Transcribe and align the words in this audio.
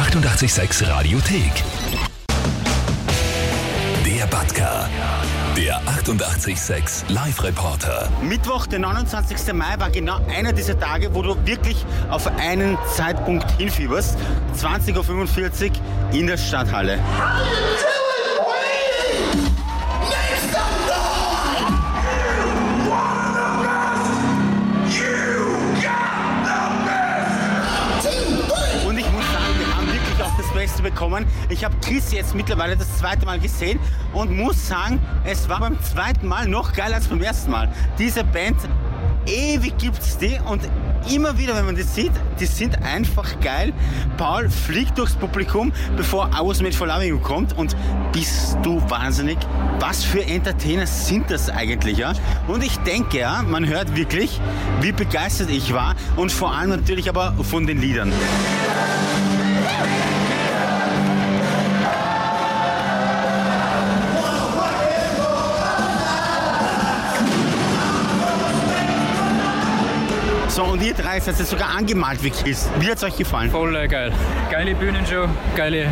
886 0.00 0.88
Radiothek. 0.88 1.52
Der 4.06 4.26
Batka. 4.28 4.88
Der 5.54 5.76
886 5.86 7.10
Live-Reporter. 7.10 8.08
Mittwoch, 8.22 8.66
der 8.66 8.78
29. 8.78 9.52
Mai, 9.52 9.78
war 9.78 9.90
genau 9.90 10.18
einer 10.34 10.54
dieser 10.54 10.80
Tage, 10.80 11.14
wo 11.14 11.20
du 11.20 11.36
wirklich 11.44 11.84
auf 12.08 12.26
einen 12.38 12.78
Zeitpunkt 12.96 13.50
hinfieberst. 13.58 14.16
20.45 14.58 15.68
Uhr 15.68 16.14
in 16.14 16.26
der 16.28 16.38
Stadthalle. 16.38 16.98
Beste 30.80 30.82
bekommen. 30.82 31.26
Ich 31.48 31.64
habe 31.64 31.74
Chris 31.80 32.12
jetzt 32.12 32.34
mittlerweile 32.34 32.76
das 32.76 32.98
zweite 32.98 33.26
Mal 33.26 33.38
gesehen 33.38 33.78
und 34.12 34.36
muss 34.36 34.68
sagen, 34.68 35.00
es 35.24 35.48
war 35.48 35.60
beim 35.60 35.80
zweiten 35.82 36.26
Mal 36.26 36.48
noch 36.48 36.72
geiler 36.72 36.96
als 36.96 37.08
beim 37.08 37.22
ersten 37.22 37.50
Mal. 37.50 37.68
Diese 37.98 38.24
Band, 38.24 38.56
ewig 39.26 39.76
gibt's 39.78 40.18
die 40.18 40.38
und 40.46 40.62
immer 41.10 41.36
wieder, 41.38 41.56
wenn 41.56 41.66
man 41.66 41.76
die 41.76 41.82
sieht, 41.82 42.12
die 42.38 42.46
sind 42.46 42.82
einfach 42.82 43.40
geil. 43.40 43.72
Paul 44.16 44.50
fliegt 44.50 44.98
durchs 44.98 45.14
Publikum, 45.14 45.72
bevor 45.96 46.28
Made 46.28 46.72
for 46.72 46.86
Loving 46.86 47.20
kommt 47.22 47.56
und 47.56 47.76
bist 48.12 48.58
du 48.62 48.80
wahnsinnig? 48.90 49.38
Was 49.78 50.04
für 50.04 50.24
Entertainer 50.24 50.86
sind 50.86 51.30
das 51.30 51.48
eigentlich, 51.48 51.98
ja? 51.98 52.12
Und 52.48 52.62
ich 52.62 52.76
denke, 52.78 53.18
ja, 53.18 53.42
man 53.42 53.66
hört 53.66 53.96
wirklich, 53.96 54.40
wie 54.80 54.92
begeistert 54.92 55.50
ich 55.50 55.72
war 55.72 55.94
und 56.16 56.32
vor 56.32 56.54
allem 56.54 56.70
natürlich 56.70 57.08
aber 57.08 57.34
von 57.42 57.66
den 57.66 57.80
Liedern. 57.80 58.12
So, 70.50 70.64
und 70.64 70.82
ihr 70.82 70.94
drei 70.94 71.20
seid 71.20 71.38
jetzt 71.38 71.50
sogar 71.50 71.68
angemalt 71.76 72.22
wie 72.24 72.30
Kiss. 72.30 72.68
Wie 72.80 72.90
hat's 72.90 73.04
euch 73.04 73.16
gefallen? 73.16 73.50
Voll 73.52 73.74
äh, 73.76 73.86
geil. 73.86 74.12
Geile 74.50 74.74
Bühnenshow, 74.74 75.28
geile 75.54 75.86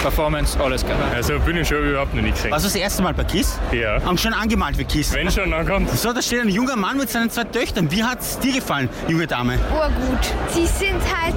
Performance, 0.00 0.56
alles 0.60 0.86
geil. 0.86 0.96
Also 1.12 1.40
Bühnenshow 1.40 1.74
überhaupt 1.74 2.14
noch 2.14 2.22
nicht 2.22 2.36
gesehen. 2.36 2.52
Warst 2.52 2.64
du 2.64 2.68
das 2.68 2.76
erste 2.76 3.02
Mal 3.02 3.14
bei 3.14 3.24
Kiss? 3.24 3.58
Ja. 3.72 3.96
Und 4.08 4.20
schon 4.20 4.32
angemalt 4.32 4.78
wie 4.78 4.84
Kiss? 4.84 5.12
Wenn 5.12 5.28
schon, 5.28 5.50
dann 5.50 5.66
kommt. 5.66 5.90
So, 5.90 6.12
da 6.12 6.22
steht 6.22 6.40
ein 6.42 6.48
junger 6.48 6.76
Mann 6.76 6.98
mit 6.98 7.10
seinen 7.10 7.30
zwei 7.30 7.42
Töchtern. 7.44 7.90
Wie 7.90 8.04
hat's 8.04 8.38
dir 8.38 8.52
gefallen, 8.52 8.88
junge 9.08 9.26
Dame? 9.26 9.58
urgut. 9.74 10.32
Sie 10.50 10.66
sind 10.66 11.00
halt 11.12 11.34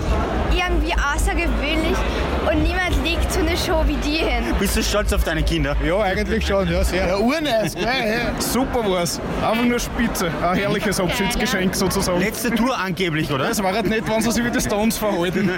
irgendwie 0.51 0.93
außergewöhnlich 0.93 1.97
und 2.51 2.63
niemand 2.63 3.03
legt 3.03 3.31
so 3.31 3.39
eine 3.39 3.57
Show 3.57 3.83
wie 3.87 3.95
die 3.95 4.17
hin. 4.17 4.43
Bist 4.59 4.75
du 4.77 4.83
stolz 4.83 5.11
auf 5.11 5.23
deine 5.23 5.41
Kinder? 5.41 5.75
Ja, 5.83 5.99
eigentlich 6.01 6.45
schon, 6.45 6.71
ja, 6.71 6.83
sehr. 6.83 7.07
Ja, 7.07 7.17
urnice, 7.17 7.73
gell? 7.73 7.85
Ja. 7.85 8.39
Super 8.39 8.87
war's. 8.89 9.19
Einfach 9.41 9.65
nur 9.65 9.79
spitze. 9.79 10.31
Ein 10.43 10.57
herrliches 10.57 10.99
Abschiedsgeschenk 10.99 11.75
sozusagen. 11.75 12.19
Letzte 12.19 12.51
Tour 12.59 12.77
angeblich, 12.77 13.31
oder? 13.31 13.49
Es 13.49 13.63
war 13.63 13.71
halt 13.71 13.87
nicht, 13.87 14.05
wenn 14.09 14.21
sie 14.21 14.31
sich 14.31 14.43
wie 14.43 14.51
die 14.51 14.59
Stones 14.59 14.97
verhalten. 14.97 15.49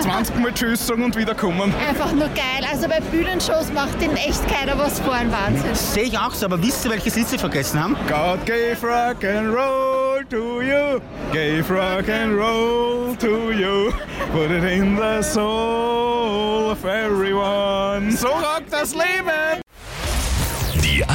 20 0.00 0.36
Mal 0.40 0.52
Tschüss 0.52 0.84
sagen 0.84 1.04
und 1.04 1.16
wiederkommen. 1.16 1.72
Einfach 1.88 2.10
nur 2.10 2.26
geil. 2.28 2.66
Also 2.68 2.88
bei 2.88 2.98
Bühnenshows 2.98 3.72
macht 3.72 4.02
ihnen 4.02 4.16
echt 4.16 4.42
keiner 4.48 4.76
was 4.76 4.98
vor, 4.98 5.14
ein 5.14 5.30
Wahnsinn. 5.30 5.72
Sehe 5.74 6.02
ich 6.02 6.18
auch 6.18 6.34
so, 6.34 6.46
aber 6.46 6.60
wisst 6.60 6.84
ihr, 6.84 6.90
welches 6.90 7.14
Lied 7.14 7.28
sie 7.28 7.38
vergessen 7.38 7.80
haben? 7.80 7.96
God 8.08 8.44
gave 8.46 8.82
rock 8.82 9.22
and 9.22 9.54
roll 9.54 10.24
to 10.28 10.60
you, 10.60 11.00
gave 11.32 11.70
rock 11.70 12.08
and 12.08 12.36
roll 12.36 13.14
to 13.20 13.52
you, 13.52 13.92
put 14.32 14.50
it 14.50 14.64
in 14.64 14.96
the 14.96 15.22
soul 15.22 16.72
of 16.72 16.84
everyone. 16.84 18.10
So 18.10 18.26
rockt 18.26 18.72
das 18.72 18.92
Leben! 18.92 19.63